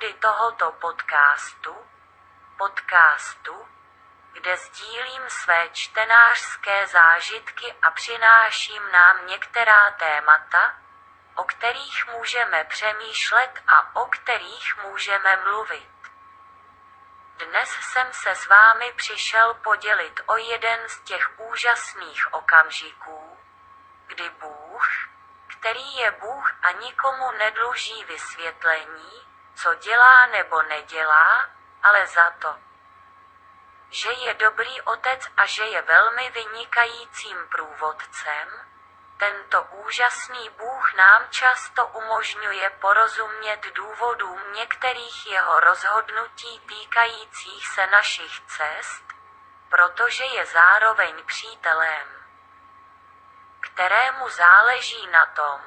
[0.00, 1.76] epizody tohoto podcastu,
[2.58, 3.68] podcastu,
[4.32, 10.74] kde sdílím své čtenářské zážitky a přináším nám některá témata,
[11.34, 15.90] o kterých můžeme přemýšlet a o kterých můžeme mluvit.
[17.36, 23.38] Dnes jsem se s vámi přišel podělit o jeden z těch úžasných okamžiků,
[24.06, 24.88] kdy Bůh,
[25.58, 29.29] který je Bůh a nikomu nedluží vysvětlení,
[29.62, 31.46] co dělá nebo nedělá,
[31.82, 32.58] ale za to,
[33.90, 38.48] že je dobrý otec a že je velmi vynikajícím průvodcem,
[39.18, 49.04] tento úžasný Bůh nám často umožňuje porozumět důvodům některých jeho rozhodnutí týkajících se našich cest,
[49.68, 52.08] protože je zároveň přítelem,
[53.60, 55.60] kterému záleží na tom,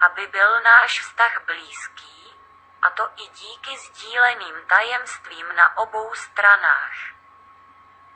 [0.00, 2.25] aby byl náš vztah blízký,
[2.96, 6.92] to i díky sdíleným tajemstvím na obou stranách.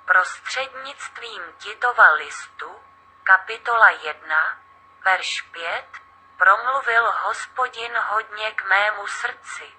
[0.05, 2.81] Prostřednictvím Titova listu,
[3.25, 4.59] kapitola 1,
[5.05, 5.87] verš 5,
[6.37, 9.73] promluvil hospodin hodně k mému srdci.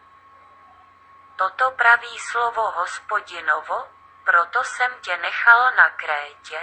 [1.36, 3.88] Toto praví slovo hospodinovo,
[4.24, 6.62] proto jsem tě nechal na Krétě,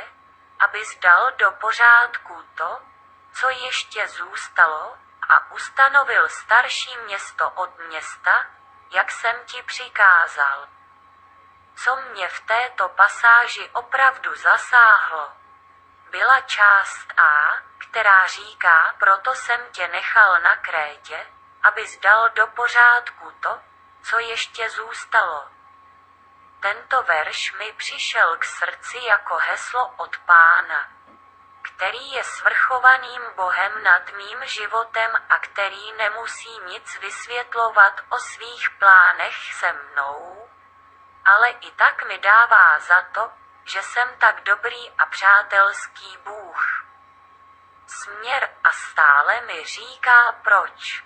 [0.59, 2.79] abys dal do pořádku to,
[3.33, 8.47] co ještě zůstalo, a ustanovil starší město od města,
[8.91, 10.69] jak jsem ti přikázal.
[11.77, 15.33] Co mě v této pasáži opravdu zasáhlo,
[16.11, 21.27] byla část A, která říká, proto jsem tě nechal na Krétě,
[21.63, 23.61] abys dal do pořádku to,
[24.03, 25.49] co ještě zůstalo.
[26.61, 30.98] Tento verš mi přišel k srdci jako heslo od pána,
[31.63, 39.55] který je svrchovaným Bohem nad mým životem a který nemusí nic vysvětlovat o svých plánech
[39.55, 40.49] se mnou,
[41.25, 43.33] ale i tak mi dává za to,
[43.65, 46.85] že jsem tak dobrý a přátelský Bůh.
[47.87, 51.05] Směr a stále mi říká proč.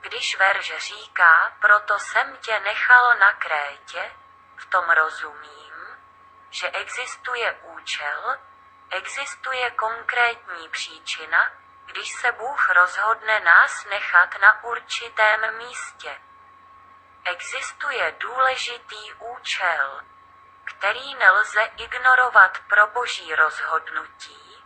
[0.00, 4.12] Když verš říká, proto jsem tě nechal na Krétě,
[4.56, 5.98] v tom rozumím,
[6.50, 8.38] že existuje účel,
[8.90, 11.50] existuje konkrétní příčina,
[11.86, 16.20] když se Bůh rozhodne nás nechat na určitém místě.
[17.24, 20.00] Existuje důležitý účel,
[20.64, 24.64] který nelze ignorovat pro boží rozhodnutí,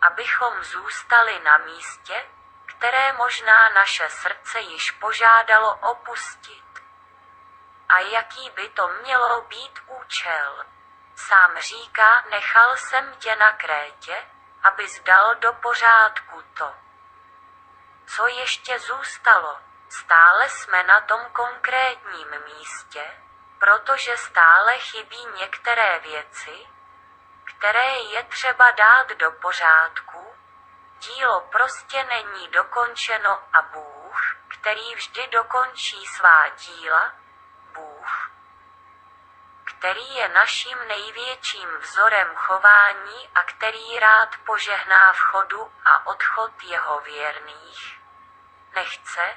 [0.00, 2.26] abychom zůstali na místě,
[2.66, 6.64] které možná naše srdce již požádalo opustit.
[7.88, 10.64] A jaký by to mělo být účel?
[11.16, 14.26] Sám říká, nechal jsem tě na Krétě,
[14.62, 16.74] abys dal do pořádku to.
[18.06, 19.58] Co ještě zůstalo?
[19.88, 23.20] Stále jsme na tom konkrétním místě,
[23.58, 26.66] protože stále chybí některé věci,
[27.44, 30.34] které je třeba dát do pořádku,
[30.98, 37.12] dílo prostě není dokončeno a Bůh, který vždy dokončí svá díla,
[37.72, 38.30] Bůh,
[39.78, 48.00] který je naším největším vzorem chování a který rád požehná vchodu a odchod jeho věrných,
[48.74, 49.36] nechce,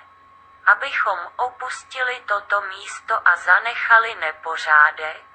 [0.66, 5.26] abychom opustili toto místo a zanechali nepořádek,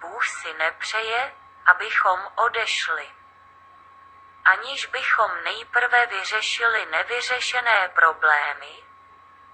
[0.00, 1.34] Bůh si nepřeje,
[1.66, 3.10] abychom odešli.
[4.44, 8.84] Aniž bychom nejprve vyřešili nevyřešené problémy,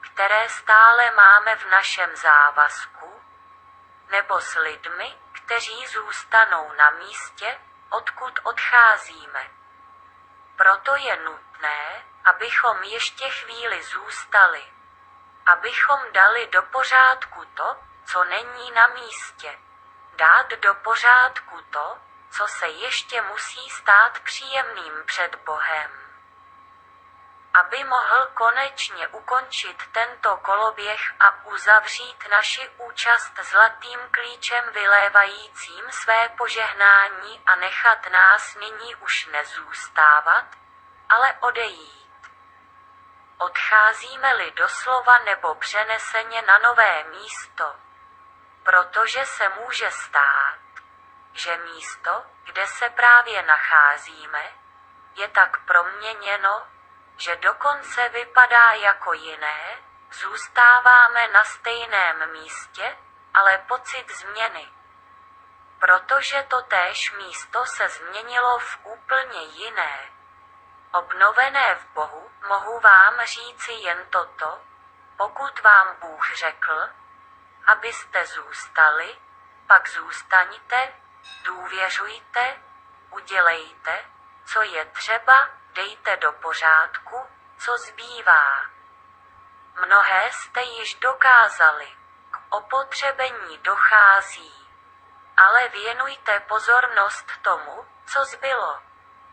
[0.01, 3.00] které stále máme v našem závazku,
[4.11, 7.59] nebo s lidmi, kteří zůstanou na místě,
[7.91, 9.51] odkud odcházíme.
[10.57, 14.65] Proto je nutné, abychom ještě chvíli zůstali
[15.47, 17.77] abychom dali do pořádku to,
[18.07, 19.59] co není na místě.
[20.17, 21.99] Dát do pořádku to,
[22.31, 26.10] co se ještě musí stát příjemným před Bohem.
[27.55, 37.43] Aby mohl konečně ukončit tento koloběh a uzavřít naši účast zlatým klíčem vylévajícím své požehnání
[37.47, 40.45] a nechat nás nyní už nezůstávat,
[41.09, 42.01] ale odejít.
[43.39, 47.77] Odcházíme-li doslova nebo přeneseně na nové místo.
[48.63, 50.59] Protože se může stát,
[51.33, 54.53] že místo, kde se právě nacházíme,
[55.15, 56.67] je tak proměněno,
[57.21, 59.79] že dokonce vypadá jako jiné,
[60.13, 62.99] zůstáváme na stejném místě,
[63.35, 64.69] ale pocit změny.
[65.79, 70.11] Protože to též místo se změnilo v úplně jiné,
[70.93, 74.61] obnovené v Bohu, mohu vám říci jen toto,
[75.17, 76.89] pokud vám Bůh řekl,
[77.67, 79.19] abyste zůstali,
[79.67, 80.93] pak zůstaňte,
[81.43, 82.57] důvěřujte,
[83.11, 84.05] udělejte,
[84.45, 87.17] co je třeba, dejte do pořádku,
[87.59, 88.67] co zbývá.
[89.87, 91.89] Mnohé jste již dokázali,
[92.31, 94.69] k opotřebení dochází.
[95.37, 98.83] Ale věnujte pozornost tomu, co zbylo.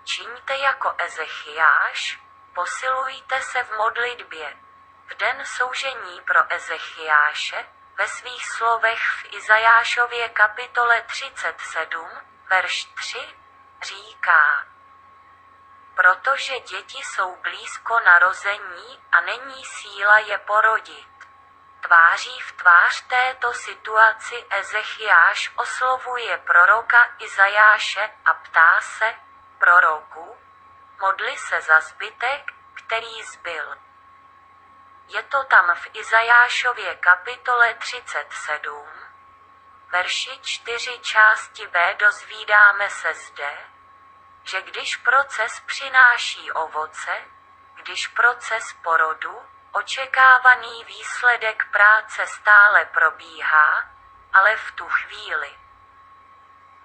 [0.03, 2.19] Čiňte jako Ezechiáš,
[2.55, 4.57] posilujte se v modlitbě.
[5.07, 7.65] V den soužení pro Ezechiáše,
[7.97, 12.09] ve svých slovech v Izajášově kapitole 37,
[12.49, 13.35] verš 3,
[13.81, 14.66] říká,
[15.97, 21.07] protože děti jsou blízko narození a není síla je porodit.
[21.81, 29.15] Tváří v tvář této situaci Ezechiáš oslovuje proroka Izajáše a ptá se,
[29.57, 30.37] proroku,
[31.01, 33.75] modli se za zbytek, který zbyl.
[35.07, 38.87] Je to tam v Izajášově kapitole 37,
[39.91, 43.57] verši 4 části B dozvídáme se zde,
[44.47, 47.23] že když proces přináší ovoce,
[47.73, 49.41] když proces porodu,
[49.71, 53.89] očekávaný výsledek práce stále probíhá,
[54.33, 55.57] ale v tu chvíli,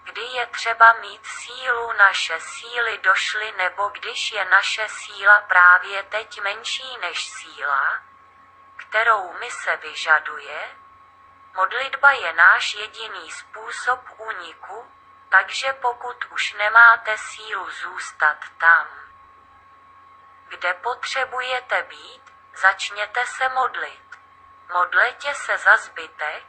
[0.03, 6.43] kdy je třeba mít sílu, naše síly došly, nebo když je naše síla právě teď
[6.43, 8.03] menší než síla,
[8.77, 10.77] kterou mi se vyžaduje,
[11.55, 14.93] modlitba je náš jediný způsob úniku,
[15.33, 18.87] takže pokud už nemáte sílu zůstat tam,
[20.49, 22.23] kde potřebujete být,
[22.57, 24.03] začněte se modlit.
[24.73, 26.45] Modlete se za zbytek,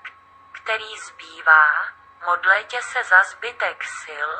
[0.51, 1.87] který zbývá,
[2.25, 4.31] modlete se za zbytek sil,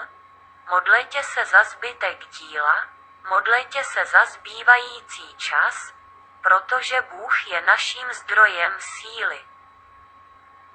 [0.70, 2.86] modlete se za zbytek díla,
[3.30, 5.94] modlete se za zbývající čas,
[6.42, 9.46] protože Bůh je naším zdrojem síly.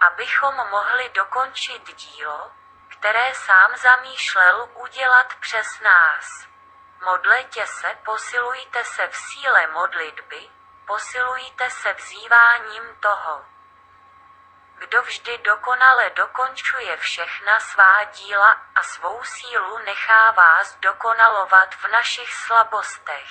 [0.00, 2.52] Abychom mohli dokončit dílo,
[2.98, 6.46] které sám zamýšlel udělat přes nás.
[7.04, 10.50] Modlete se, posilujte se v síle modlitby,
[10.86, 13.44] posilujte se vzýváním toho.
[14.74, 22.34] Kdo vždy dokonale dokončuje všechna svá díla a svou sílu nechá vás dokonalovat v našich
[22.34, 23.28] slabostech.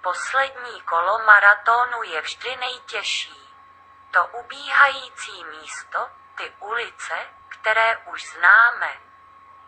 [0.00, 3.54] Poslední kolo maratonu je vždy nejtěžší.
[4.10, 9.00] To ubíhající místo, ty ulice, které už známe.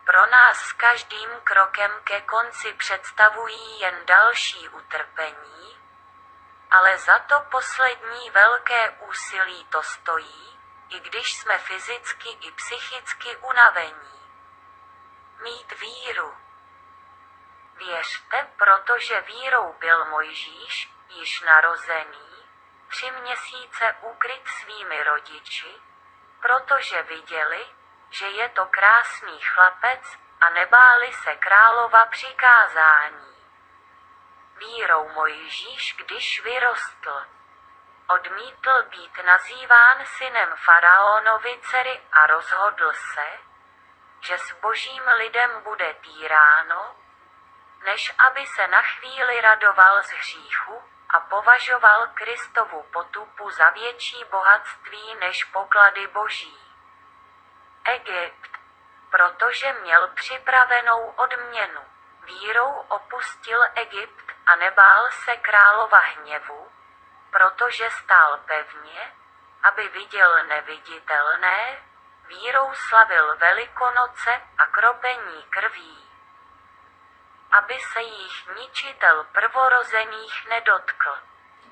[0.05, 5.79] Pro nás s každým krokem ke konci představují jen další utrpení,
[6.71, 10.59] ale za to poslední velké úsilí to stojí,
[10.89, 14.21] i když jsme fyzicky i psychicky unavení.
[15.43, 16.37] Mít víru.
[17.75, 22.47] Věřte, protože vírou byl Mojžíš, již narozený,
[22.89, 25.90] tři měsíce ukryt svými rodiči,
[26.43, 27.67] protože viděli,
[28.11, 33.37] že je to krásný chlapec a nebáli se králova přikázání.
[34.57, 37.27] Vírou Mojžíš, když vyrostl,
[38.09, 43.27] odmítl být nazýván synem faraonovi dcery a rozhodl se,
[44.21, 46.97] že s božím lidem bude týráno,
[47.85, 55.15] než aby se na chvíli radoval z hříchu a považoval Kristovu potupu za větší bohatství
[55.21, 56.59] než poklady boží.
[57.85, 58.51] Egypt,
[59.11, 61.81] protože měl připravenou odměnu.
[62.25, 66.73] Vírou opustil Egypt a nebál se králova hněvu,
[67.31, 69.13] protože stál pevně,
[69.63, 71.79] aby viděl neviditelné,
[72.27, 76.10] vírou slavil Velikonoce a kropení krví,
[77.53, 81.19] aby se jich ničitel prvorozených nedotkl.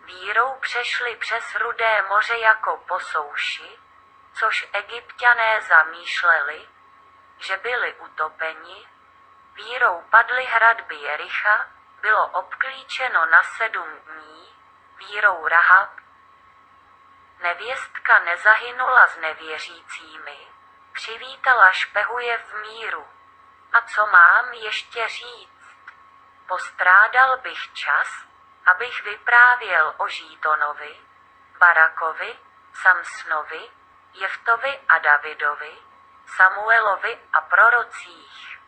[0.05, 3.79] Vírou přešli přes rudé moře jako po souši,
[4.35, 6.69] což egyptiané zamýšleli,
[7.39, 8.89] že byli utopeni,
[9.55, 11.67] vírou padly hradby Jericha,
[12.01, 14.55] bylo obklíčeno na sedm dní,
[14.97, 15.91] vírou Rahab,
[17.43, 20.39] nevěstka nezahynula s nevěřícími,
[20.93, 23.07] přivítala špehuje v míru.
[23.73, 25.58] A co mám ještě říct?
[26.49, 28.09] Postrádal bych čas,
[28.67, 31.01] abych vyprávěl o Žítonovi,
[31.59, 32.39] Barakovi,
[32.73, 33.71] Samsnovi,
[34.13, 35.79] Jeftovi a Davidovi,
[36.37, 38.59] Samuelovi a prorocích,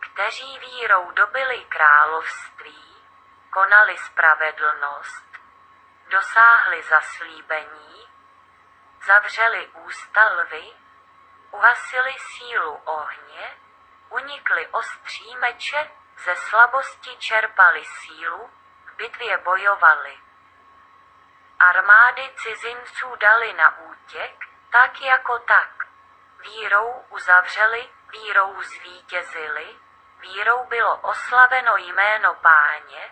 [0.00, 3.04] kteří vírou dobili království,
[3.50, 5.24] konali spravedlnost,
[6.10, 8.08] dosáhli zaslíbení,
[9.06, 10.72] zavřeli ústa lvy,
[11.50, 13.56] uhasili sílu ohně,
[14.08, 18.50] unikli ostří meče, ze slabosti čerpali sílu,
[18.84, 20.18] v bitvě bojovali.
[21.58, 25.86] Armády cizinců dali na útěk, tak jako tak.
[26.38, 29.76] Vírou uzavřeli, vírou zvítězili,
[30.20, 33.10] vírou bylo oslaveno jméno páně,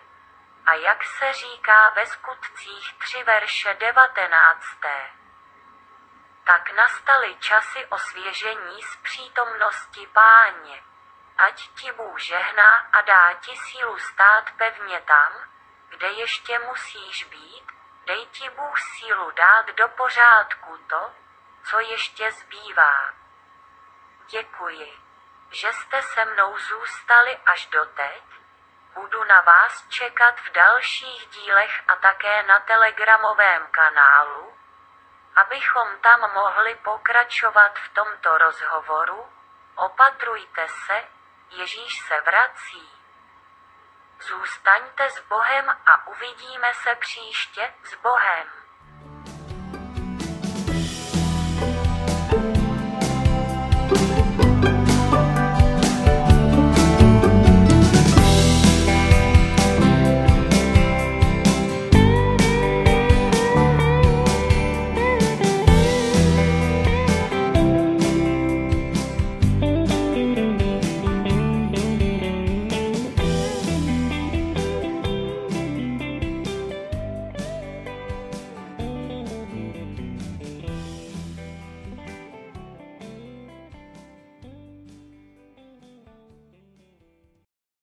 [0.67, 4.63] a jak se říká ve skutcích 3 verše 19.
[6.45, 10.83] Tak nastaly časy osvěžení z přítomnosti páně.
[11.39, 15.33] Ať ti Bůh žehná a dá ti sílu stát pevně tam,
[15.89, 17.65] kde ještě musíš být,
[18.07, 21.11] dej ti Bůh sílu dát do pořádku to,
[21.71, 23.13] co ještě zbývá.
[24.27, 24.99] Děkuji,
[25.51, 28.23] že jste se mnou zůstali až doteď.
[28.95, 34.55] Budu na vás čekat v dalších dílech a také na telegramovém kanálu,
[35.37, 39.33] abychom tam mohli pokračovat v tomto rozhovoru.
[39.75, 41.18] Opatrujte se,
[41.51, 42.89] Ježíš se vrací.
[44.21, 48.58] Zůstaňte s Bohem a uvidíme se příště s Bohem.